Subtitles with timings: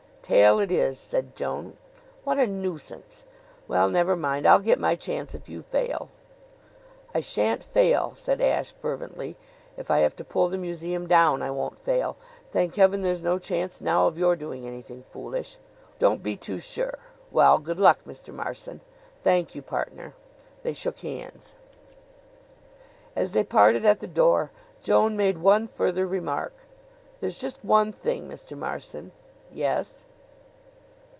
[0.23, 1.75] "Tail it is," said Joan.
[2.23, 3.23] "What a nuisance!
[3.67, 6.07] Well, never mind I'll get my chance if you fail."
[7.13, 9.35] "I shan't fail," said Ashe fervently.
[9.75, 12.15] "If I have to pull the museum down I won't fail.
[12.49, 15.57] Thank heaven, there's no chance now of your doing anything foolish!"
[15.99, 16.97] "Don't be too sure.
[17.29, 18.33] Well, good luck, Mr.
[18.33, 18.79] Marson!"
[19.23, 20.13] "Thank you, partner."
[20.63, 21.55] They shook hands.
[23.17, 24.49] As they parted at the door,
[24.81, 26.53] Joan made one further remark:
[27.19, 28.57] "There's just one thing, Mr.
[28.57, 29.11] Marson."
[29.51, 30.05] "Yes?"